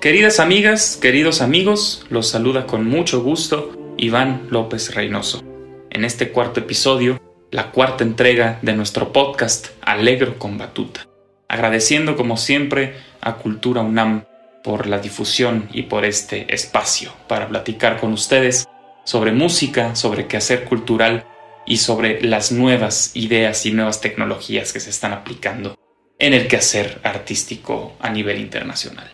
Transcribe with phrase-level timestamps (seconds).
[0.00, 5.44] Queridas amigas, queridos amigos, los saluda con mucho gusto Iván López Reynoso.
[5.90, 11.06] En este cuarto episodio, la cuarta entrega de nuestro podcast Alegro con Batuta.
[11.48, 14.24] Agradeciendo como siempre a Cultura UNAM
[14.64, 18.66] por la difusión y por este espacio para platicar con ustedes
[19.04, 21.26] sobre música, sobre quehacer cultural
[21.66, 25.76] y sobre las nuevas ideas y nuevas tecnologías que se están aplicando
[26.18, 29.12] en el quehacer artístico a nivel internacional.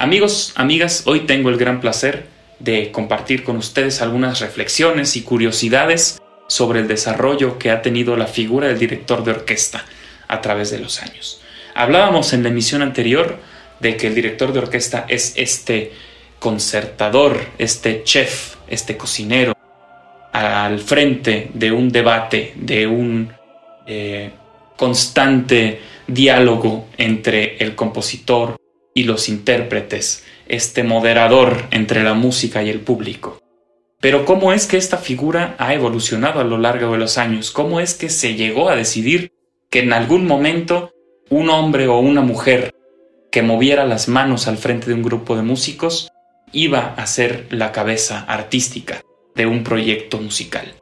[0.00, 2.24] Amigos, amigas, hoy tengo el gran placer
[2.58, 8.26] de compartir con ustedes algunas reflexiones y curiosidades sobre el desarrollo que ha tenido la
[8.26, 9.84] figura del director de orquesta
[10.26, 11.42] a través de los años.
[11.74, 13.40] Hablábamos en la emisión anterior
[13.80, 15.92] de que el director de orquesta es este
[16.38, 19.52] concertador, este chef, este cocinero,
[20.32, 23.30] al frente de un debate, de un
[23.86, 24.30] eh,
[24.78, 28.59] constante diálogo entre el compositor,
[28.94, 33.40] y los intérpretes, este moderador entre la música y el público.
[34.00, 37.50] Pero ¿cómo es que esta figura ha evolucionado a lo largo de los años?
[37.50, 39.32] ¿Cómo es que se llegó a decidir
[39.68, 40.92] que en algún momento
[41.28, 42.74] un hombre o una mujer
[43.30, 46.10] que moviera las manos al frente de un grupo de músicos
[46.52, 49.02] iba a ser la cabeza artística
[49.34, 50.74] de un proyecto musical?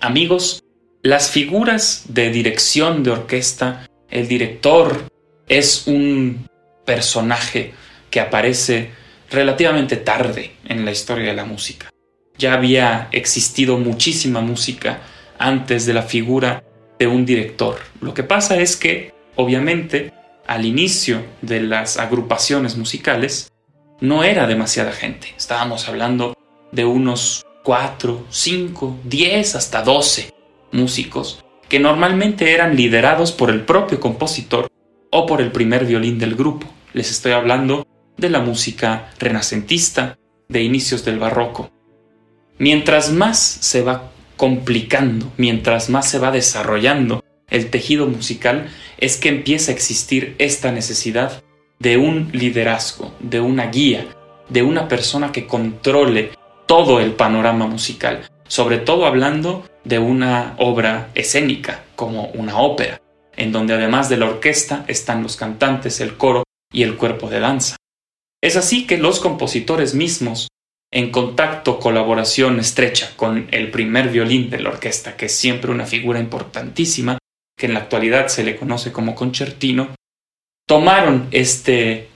[0.00, 0.62] Amigos,
[1.02, 5.08] las figuras de dirección de orquesta, el director
[5.48, 6.46] es un
[6.86, 7.74] personaje
[8.10, 8.90] que aparece
[9.30, 11.90] relativamente tarde en la historia de la música.
[12.38, 15.00] Ya había existido muchísima música
[15.38, 16.62] antes de la figura
[16.98, 17.78] de un director.
[18.00, 20.12] Lo que pasa es que, obviamente,
[20.46, 23.52] al inicio de las agrupaciones musicales,
[24.00, 25.34] no era demasiada gente.
[25.36, 26.34] Estábamos hablando
[26.72, 30.32] de unos 4, 5, 10, hasta 12
[30.72, 34.68] músicos que normalmente eran liderados por el propio compositor
[35.10, 36.66] o por el primer violín del grupo.
[36.96, 37.86] Les estoy hablando
[38.16, 40.16] de la música renacentista
[40.48, 41.70] de inicios del barroco.
[42.56, 49.28] Mientras más se va complicando, mientras más se va desarrollando el tejido musical, es que
[49.28, 51.44] empieza a existir esta necesidad
[51.80, 54.06] de un liderazgo, de una guía,
[54.48, 56.30] de una persona que controle
[56.64, 63.02] todo el panorama musical, sobre todo hablando de una obra escénica como una ópera,
[63.36, 67.40] en donde además de la orquesta están los cantantes, el coro y el cuerpo de
[67.40, 67.76] danza.
[68.42, 70.48] Es así que los compositores mismos,
[70.92, 75.86] en contacto, colaboración estrecha con el primer violín de la orquesta, que es siempre una
[75.86, 77.18] figura importantísima,
[77.58, 79.94] que en la actualidad se le conoce como concertino,
[80.66, 82.10] tomaron este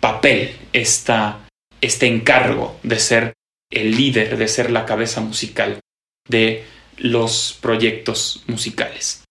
[0.00, 1.48] papel, esta,
[1.80, 3.32] este encargo de ser
[3.70, 5.80] el líder, de ser la cabeza musical
[6.28, 6.64] de
[6.96, 9.24] los proyectos musicales.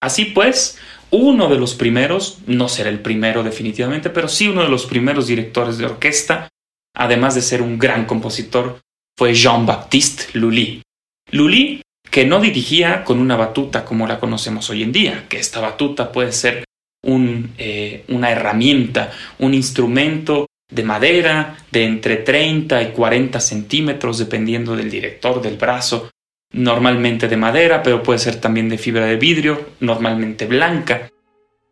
[0.00, 0.78] Así pues,
[1.12, 5.26] uno de los primeros, no será el primero definitivamente, pero sí uno de los primeros
[5.26, 6.48] directores de orquesta,
[6.96, 8.80] además de ser un gran compositor,
[9.16, 10.82] fue Jean-Baptiste Lully.
[11.30, 15.60] Lully, que no dirigía con una batuta como la conocemos hoy en día, que esta
[15.60, 16.64] batuta puede ser
[17.04, 24.90] eh, una herramienta, un instrumento de madera de entre 30 y 40 centímetros, dependiendo del
[24.90, 26.10] director del brazo
[26.52, 31.10] normalmente de madera, pero puede ser también de fibra de vidrio, normalmente blanca.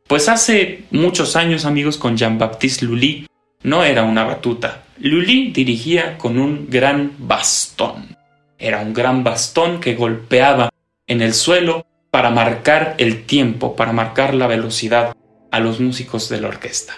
[0.06, 3.26] Pues hace muchos años, amigos, con Jean-Baptiste Lully,
[3.62, 4.84] no era una batuta.
[4.98, 8.16] Lully dirigía con un gran bastón.
[8.58, 10.70] Era un gran bastón que golpeaba
[11.06, 15.14] en el suelo para marcar el tiempo, para marcar la velocidad
[15.50, 16.94] a los músicos de la orquesta.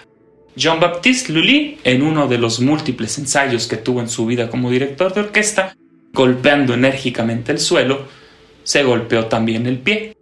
[0.55, 5.13] Jean-Baptiste Lully, en uno de los múltiples ensayos que tuvo en su vida como director
[5.13, 5.75] de orquesta,
[6.13, 8.05] golpeando enérgicamente el suelo,
[8.63, 10.15] se golpeó también el pie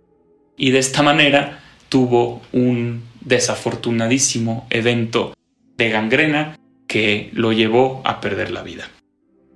[0.57, 5.33] y de esta manera tuvo un desafortunadísimo evento
[5.77, 6.57] de gangrena
[6.87, 8.89] que lo llevó a perder la vida.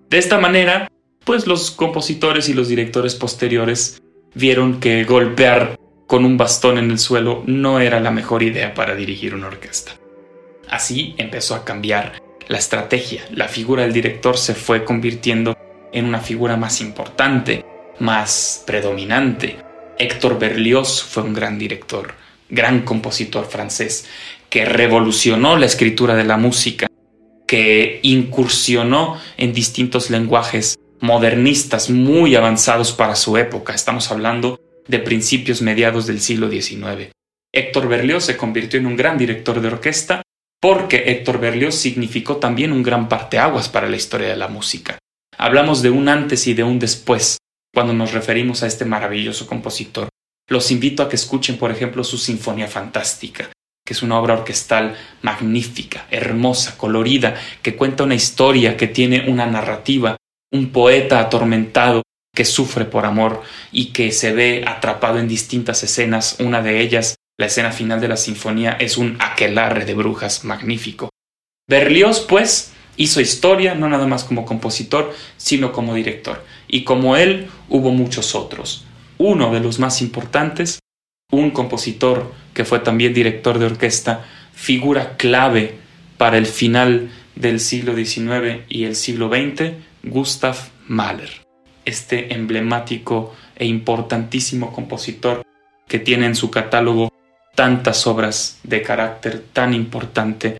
[0.10, 0.90] De esta manera,
[1.24, 4.02] pues los compositores y los directores posteriores
[4.36, 8.96] vieron que golpear con un bastón en el suelo no era la mejor idea para
[8.96, 9.94] dirigir una orquesta.
[10.70, 13.24] Así empezó a cambiar la estrategia.
[13.32, 15.58] La figura del director se fue convirtiendo
[15.96, 17.66] en una figura más importante,
[18.00, 19.58] más predominante.
[19.98, 22.14] Héctor Berlioz fue un gran director,
[22.50, 24.06] gran compositor francés,
[24.50, 26.88] que revolucionó la escritura de la música,
[27.48, 33.74] que incursionó en distintos lenguajes modernistas muy avanzados para su época.
[33.74, 37.12] Estamos hablando de principios mediados del siglo XIX.
[37.54, 40.22] Héctor Berlioz se convirtió en un gran director de orquesta
[40.60, 44.98] porque Héctor Berlioz significó también un gran parteaguas para la historia de la música.
[45.38, 47.38] Hablamos de un antes y de un después
[47.74, 50.08] cuando nos referimos a este maravilloso compositor.
[50.48, 53.50] Los invito a que escuchen, por ejemplo, su Sinfonía Fantástica,
[53.86, 59.46] que es una obra orquestal magnífica, hermosa, colorida, que cuenta una historia, que tiene una
[59.46, 60.16] narrativa,
[60.54, 62.02] un poeta atormentado
[62.34, 63.42] que sufre por amor
[63.72, 66.38] y que se ve atrapado en distintas escenas.
[66.40, 71.10] Una de ellas, la escena final de la sinfonía, es un aquelarre de brujas magnífico.
[71.68, 76.44] Berlioz, pues, hizo historia no nada más como compositor, sino como director.
[76.68, 78.86] Y como él, hubo muchos otros.
[79.18, 80.80] Uno de los más importantes
[81.32, 85.76] un compositor que fue también director de orquesta, figura clave
[86.18, 90.56] para el final del siglo XIX y el siglo XX, Gustav
[90.88, 91.30] Mahler,
[91.84, 95.44] este emblemático e importantísimo compositor
[95.88, 97.12] que tiene en su catálogo
[97.56, 100.58] tantas obras de carácter tan importante,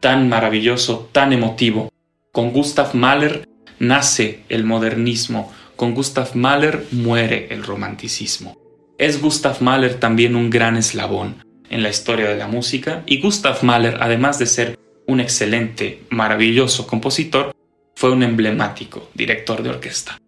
[0.00, 1.90] tan maravilloso, tan emotivo.
[2.32, 3.48] Con Gustav Mahler
[3.78, 8.56] nace el modernismo, con Gustav Mahler muere el romanticismo.
[8.98, 13.62] Es Gustav Mahler también un gran eslabón en la historia de la música y Gustav
[13.62, 17.54] Mahler, además de ser un excelente, maravilloso compositor,
[17.94, 20.18] fue un emblemático director de orquesta.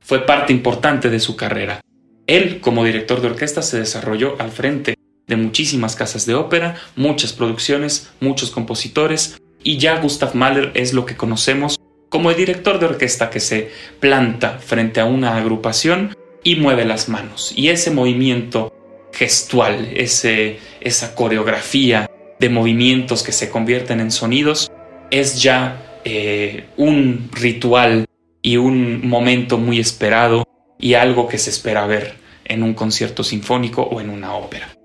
[0.00, 1.80] Fue parte importante de su carrera.
[2.26, 4.94] Él, como director de orquesta, se desarrolló al frente
[5.30, 11.06] de muchísimas casas de ópera, muchas producciones, muchos compositores, y ya Gustav Mahler es lo
[11.06, 11.78] que conocemos
[12.10, 17.08] como el director de orquesta que se planta frente a una agrupación y mueve las
[17.08, 17.52] manos.
[17.54, 18.74] Y ese movimiento
[19.12, 22.10] gestual, ese, esa coreografía
[22.40, 24.72] de movimientos que se convierten en sonidos,
[25.12, 28.06] es ya eh, un ritual
[28.42, 30.44] y un momento muy esperado
[30.78, 34.79] y algo que se espera ver en un concierto sinfónico o en una ópera.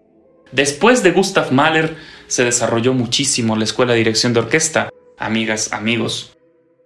[0.56, 1.98] Después de Gustav Mahler
[2.28, 4.88] se desarrolló muchísimo la escuela de dirección de orquesta.
[5.18, 6.32] Amigas, amigos,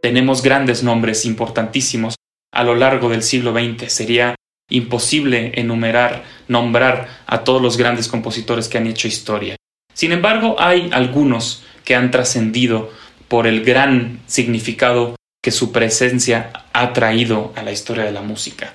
[0.01, 2.15] tenemos grandes nombres importantísimos
[2.51, 3.93] a lo largo del siglo XX.
[3.93, 4.33] Sería
[4.71, 9.55] imposible enumerar, nombrar a todos los grandes compositores que han hecho historia.
[9.93, 12.91] Sin embargo, hay algunos que han trascendido
[13.27, 18.73] por el gran significado que su presencia ha traído a la historia de la música.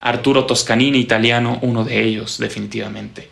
[0.00, 3.30] Arturo Toscanini, italiano, uno de ellos, definitivamente.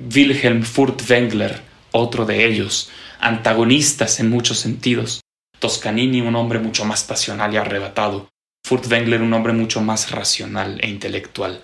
[0.00, 1.60] Wilhelm Furtwängler,
[1.90, 5.20] otro de ellos, antagonistas en muchos sentidos.
[5.58, 8.28] Toscanini, un hombre mucho más pasional y arrebatado.
[8.64, 11.62] Furtwängler un hombre mucho más racional e intelectual.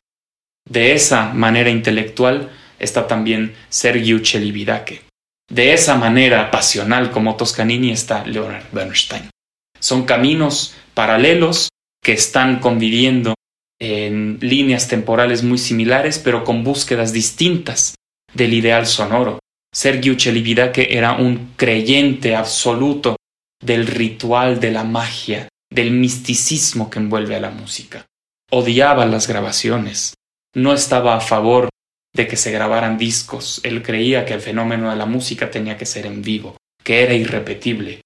[0.69, 5.03] De esa manera intelectual está también Sergiu Celibidache.
[5.49, 9.31] De esa manera pasional como Toscanini está Leonard Bernstein.
[9.79, 11.69] Son caminos paralelos
[12.03, 13.35] que están conviviendo
[13.79, 17.95] en líneas temporales muy similares, pero con búsquedas distintas
[18.35, 19.39] del ideal sonoro.
[19.73, 23.17] Sergiu Celibidache era un creyente absoluto
[23.61, 28.05] del ritual de la magia, del misticismo que envuelve a la música.
[28.51, 30.15] Odiaba las grabaciones.
[30.55, 31.69] No estaba a favor
[32.15, 33.61] de que se grabaran discos.
[33.65, 37.15] Él creía que el fenómeno de la música tenía que ser en vivo, que era
[37.15, 38.03] irrepetible.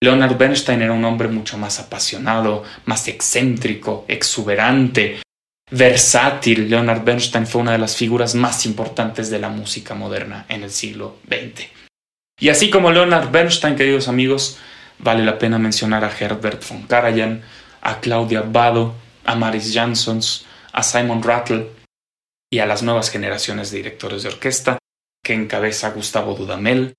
[0.00, 5.20] Leonard Bernstein era un hombre mucho más apasionado, más excéntrico, exuberante,
[5.70, 6.68] versátil.
[6.68, 10.70] Leonard Bernstein fue una de las figuras más importantes de la música moderna en el
[10.70, 11.66] siglo XX.
[12.40, 14.58] Y así como Leonard Bernstein, queridos amigos,
[14.98, 17.42] Vale la pena mencionar a Herbert von Karajan,
[17.82, 18.94] a Claudia Bado,
[19.24, 21.70] a Maris Jansons, a Simon Rattle
[22.50, 24.78] y a las nuevas generaciones de directores de orquesta
[25.22, 26.94] que encabeza Gustavo Dudamel,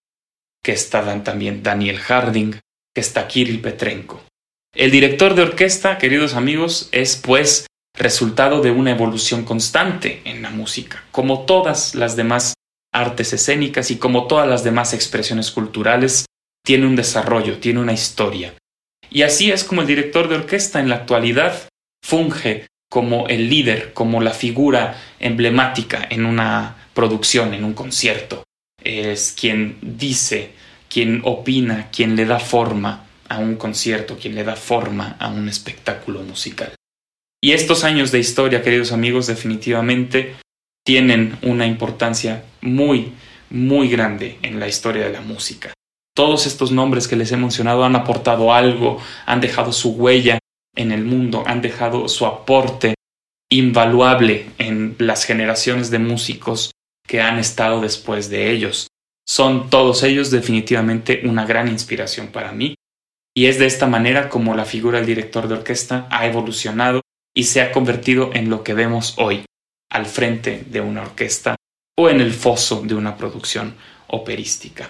[0.64, 2.54] que está también Daniel Harding,
[2.94, 4.22] que está Kirill Petrenko.
[4.74, 7.66] El director de orquesta, queridos amigos, es pues
[8.00, 12.54] resultado de una evolución constante en la música, como todas las demás
[12.94, 16.26] artes escénicas y como todas las demás expresiones culturales
[16.66, 18.54] tiene un desarrollo, tiene una historia.
[19.12, 21.68] Y así es como el director de orquesta en la actualidad
[22.04, 28.44] funge como el líder, como la figura emblemática en una producción, en un concierto.
[28.82, 30.54] Es quien dice,
[30.88, 35.50] quien opina, quien le da forma a un concierto, quien le da forma a un
[35.50, 36.74] espectáculo musical.
[37.42, 40.36] Y estos años de historia, queridos amigos, definitivamente
[40.86, 43.14] tienen una importancia muy,
[43.50, 45.74] muy grande en la historia de la música
[46.16, 50.40] Todos estos nombres que les he mencionado han aportado algo, han dejado su huella
[50.76, 52.96] en el mundo, han dejado su aporte
[53.50, 56.72] invaluable en las generaciones de músicos
[57.08, 58.88] que han estado después de ellos.
[59.26, 62.76] Son todos ellos definitivamente una gran inspiración para mí
[63.34, 67.02] y es de esta manera como la figura del director de orquesta ha evolucionado
[67.40, 69.46] y se ha convertido en lo que vemos hoy,
[69.90, 71.56] al frente de una orquesta
[71.98, 73.76] o en el foso de una producción
[74.08, 74.90] operística.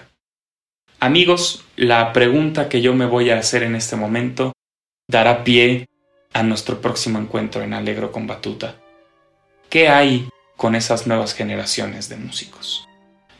[0.99, 4.53] Amigos, la pregunta que yo me voy a hacer en este momento
[5.07, 5.89] dará pie
[6.33, 8.77] a nuestro próximo encuentro en Alegro con Batuta.
[9.69, 10.27] ¿Qué hay
[10.57, 12.87] con esas nuevas generaciones de músicos?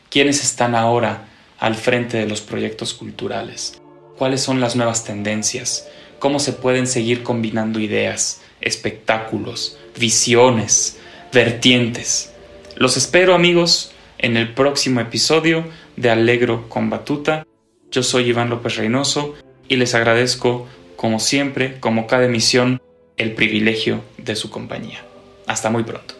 [0.08, 1.26] ¿Quiénes están ahora
[1.58, 3.82] al frente de los proyectos culturales?
[4.16, 5.88] ¿Cuáles son las nuevas tendencias?
[6.20, 10.98] ¿Cómo se pueden seguir combinando ideas, espectáculos, visiones,
[11.32, 12.32] vertientes?
[12.76, 15.64] Los espero amigos en el próximo episodio
[15.96, 17.46] de Alegro con Batuta.
[17.90, 19.34] Yo soy Iván López Reynoso
[19.68, 22.80] y les agradezco, como siempre, como cada emisión,
[23.16, 25.04] el privilegio de su compañía.
[25.46, 26.19] Hasta muy pronto.